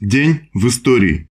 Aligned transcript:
День 0.00 0.50
в 0.52 0.66
истории. 0.66 1.28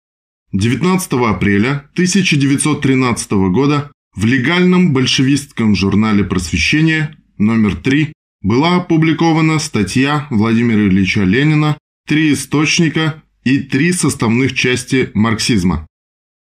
19 0.53 1.13
апреля 1.13 1.89
1913 1.93 3.31
года 3.53 3.93
в 4.17 4.25
легальном 4.25 4.93
большевистском 4.93 5.77
журнале 5.77 6.25
«Просвещение» 6.25 7.17
номер 7.37 7.77
3 7.77 8.13
была 8.43 8.79
опубликована 8.79 9.61
статья 9.61 10.27
Владимира 10.31 10.89
Ильича 10.89 11.23
Ленина 11.23 11.79
«Три 12.09 12.33
источника 12.33 13.23
и 13.45 13.61
три 13.61 13.93
составных 13.93 14.57
части 14.57 15.13
марксизма». 15.15 15.87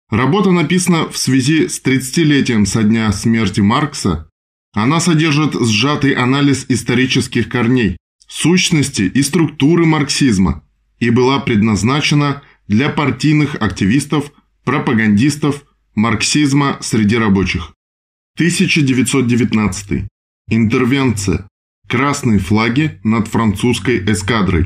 Работа 0.09 0.51
написана 0.51 1.09
в 1.09 1.17
связи 1.17 1.67
с 1.67 1.81
30-летием 1.83 2.65
со 2.65 2.83
дня 2.83 3.11
смерти 3.11 3.59
Маркса. 3.59 4.29
Она 4.73 5.01
содержит 5.01 5.55
сжатый 5.61 6.13
анализ 6.13 6.67
исторических 6.69 7.49
корней, 7.49 7.97
сущности 8.29 9.01
и 9.01 9.21
структуры 9.23 9.85
марксизма 9.85 10.63
и 10.99 11.09
была 11.09 11.39
предназначена 11.39 12.41
для 12.67 12.89
партийных 12.89 13.55
активистов, 13.55 14.31
пропагандистов 14.63 15.63
марксизма 15.95 16.77
среди 16.81 17.17
рабочих. 17.17 17.73
1919. 18.35 20.07
Интервенция. 20.49 21.47
Красные 21.87 22.39
флаги 22.39 22.99
над 23.03 23.27
французской 23.27 24.03
эскадрой. 24.11 24.65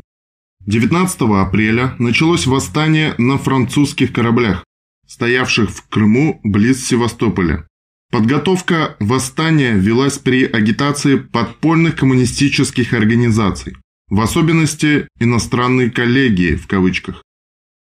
19 0.66 1.22
апреля 1.22 1.94
началось 1.98 2.46
восстание 2.46 3.14
на 3.18 3.38
французских 3.38 4.12
кораблях, 4.12 4.64
стоявших 5.06 5.70
в 5.70 5.88
Крыму 5.88 6.40
близ 6.44 6.86
Севастополя. 6.86 7.66
Подготовка 8.10 8.96
восстания 9.00 9.72
велась 9.72 10.18
при 10.18 10.44
агитации 10.44 11.16
подпольных 11.16 11.96
коммунистических 11.96 12.92
организаций, 12.92 13.76
в 14.12 14.20
особенности 14.20 15.08
иностранной 15.18 15.90
коллегии 15.90 16.54
в 16.54 16.66
кавычках. 16.66 17.22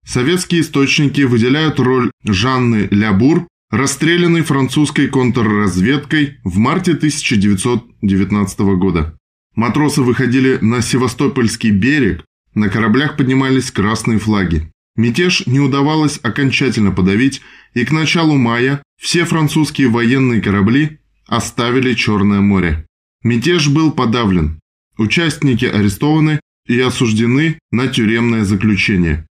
Советские 0.05 0.61
источники 0.61 1.23
выделяют 1.23 1.77
роль 1.77 2.09
Жанны 2.23 2.87
Лябур, 2.89 3.49
расстрелянной 3.69 4.41
французской 4.41 5.09
контрразведкой 5.09 6.37
в 6.45 6.57
марте 6.57 6.93
1919 6.93 8.59
года. 8.79 9.13
Матросы 9.55 10.03
выходили 10.03 10.57
на 10.61 10.81
Севастопольский 10.81 11.71
берег, 11.71 12.23
на 12.55 12.69
кораблях 12.69 13.17
поднимались 13.17 13.69
красные 13.69 14.17
флаги. 14.17 14.71
Мятеж 14.95 15.45
не 15.47 15.59
удавалось 15.59 16.17
окончательно 16.23 16.91
подавить, 16.91 17.41
и 17.73 17.83
к 17.83 17.91
началу 17.91 18.37
мая 18.37 18.81
все 18.97 19.25
французские 19.25 19.89
военные 19.89 20.41
корабли 20.41 20.99
оставили 21.27 21.93
Черное 21.93 22.39
море. 22.39 22.85
Мятеж 23.21 23.67
был 23.67 23.91
подавлен. 23.91 24.60
Участники 25.01 25.65
арестованы 25.65 26.39
и 26.67 26.79
осуждены 26.79 27.57
на 27.71 27.87
тюремное 27.87 28.43
заключение. 28.43 29.25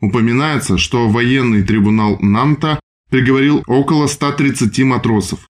Упоминается, 0.00 0.78
что 0.78 1.08
военный 1.08 1.64
трибунал 1.64 2.20
Нанта 2.20 2.78
приговорил 3.10 3.64
около 3.66 4.06
130 4.06 4.78
матросов. 4.84 5.48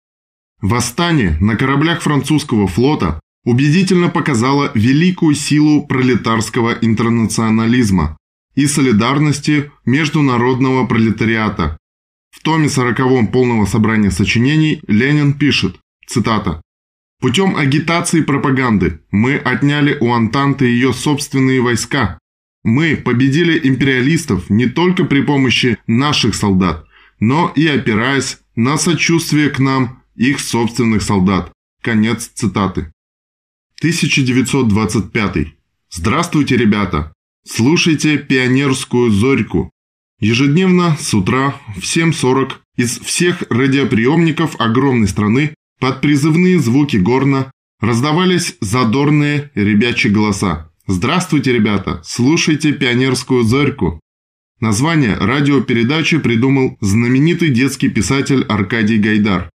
Восстание 0.60 1.38
на 1.40 1.56
кораблях 1.56 2.02
французского 2.02 2.68
флота 2.68 3.20
убедительно 3.46 4.10
показало 4.10 4.72
великую 4.74 5.36
силу 5.36 5.86
пролетарского 5.86 6.72
интернационализма 6.82 8.18
и 8.56 8.66
солидарности 8.66 9.72
международного 9.86 10.88
пролетариата. 10.88 11.78
В 12.32 12.42
томе 12.42 12.70
сороковом 12.70 13.28
полного 13.28 13.68
собрания 13.68 14.10
сочинений 14.10 14.82
Ленин 14.88 15.34
пишет, 15.34 15.80
цитата, 16.08 16.64
«Путем 17.24 17.56
агитации 17.56 18.20
и 18.20 18.22
пропаганды 18.22 19.00
мы 19.10 19.38
отняли 19.38 19.98
у 20.02 20.12
Антанты 20.12 20.66
ее 20.66 20.92
собственные 20.92 21.62
войска. 21.62 22.20
Мы 22.66 22.98
победили 22.98 23.58
империалистов 23.66 24.50
не 24.50 24.66
только 24.66 25.06
при 25.06 25.22
помощи 25.22 25.78
наших 25.88 26.36
солдат, 26.36 26.86
но 27.22 27.50
и 27.56 27.66
опираясь 27.66 28.40
на 28.58 28.76
сочувствие 28.78 29.50
к 29.50 29.60
нам 29.60 30.04
их 30.18 30.42
собственных 30.42 31.02
солдат». 31.02 31.50
Конец 31.82 32.30
цитаты. 32.34 32.92
1925. 33.80 35.48
Здравствуйте, 35.92 36.58
ребята! 36.58 37.14
Слушайте 37.48 38.18
пионерскую 38.18 39.12
зорьку. 39.12 39.72
Ежедневно 40.20 40.98
с 41.00 41.14
утра 41.14 41.56
в 41.78 41.84
7.40 41.84 42.52
из 42.76 43.00
всех 43.00 43.44
радиоприемников 43.50 44.60
огромной 44.60 45.08
страны 45.08 45.54
под 45.80 46.02
призывные 46.02 46.60
звуки 46.60 46.98
горна 46.98 47.52
раздавались 47.80 48.56
задорные 48.62 49.52
ребячьи 49.56 50.10
голоса. 50.10 50.72
Здравствуйте, 50.88 51.54
ребята! 51.54 52.02
Слушайте 52.04 52.74
пионерскую 52.74 53.44
зорьку. 53.44 54.00
Название 54.60 55.16
радиопередачи 55.16 56.20
придумал 56.20 56.78
знаменитый 56.80 57.50
детский 57.50 57.90
писатель 57.90 58.44
Аркадий 58.44 58.98
Гайдар. 58.98 59.50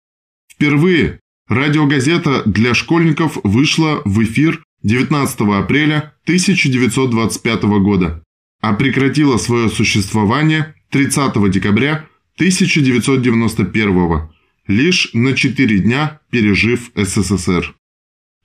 Впервые 0.51 1.19
радиогазета 1.47 2.43
для 2.45 2.73
школьников 2.73 3.37
вышла 3.43 4.01
в 4.05 4.23
эфир 4.23 4.63
19 4.83 5.41
апреля 5.41 6.13
1925 6.23 7.63
года, 7.81 8.23
а 8.61 8.73
прекратила 8.73 9.37
свое 9.37 9.69
существование 9.69 10.75
30 10.91 11.49
декабря 11.51 12.07
1991 12.35 14.29
лишь 14.67 15.09
на 15.13 15.33
4 15.33 15.79
дня 15.79 16.19
пережив 16.29 16.91
СССР. 16.95 17.75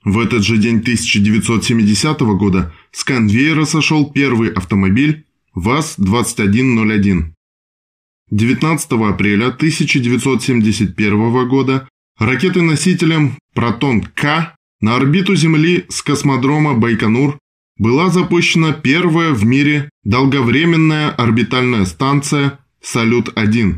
В 0.03 0.19
этот 0.19 0.43
же 0.43 0.57
день 0.57 0.79
1970 0.79 2.19
года 2.21 2.73
с 2.91 3.03
конвейера 3.03 3.65
сошел 3.65 4.11
первый 4.11 4.51
автомобиль 4.51 5.25
ВАЗ-2101. 5.55 7.33
19 8.31 8.91
апреля 8.91 9.47
1971 9.47 11.47
года 11.47 11.87
ракетой-носителем 12.17 13.37
«Протон-К» 13.53 14.55
На 14.83 14.97
орбиту 14.97 15.33
Земли 15.33 15.85
с 15.87 16.01
космодрома 16.01 16.73
Байконур 16.73 17.39
была 17.77 18.09
запущена 18.09 18.73
первая 18.73 19.31
в 19.31 19.45
мире 19.45 19.89
долговременная 20.03 21.09
орбитальная 21.09 21.85
станция 21.85 22.59
«Салют-1». 22.81 23.75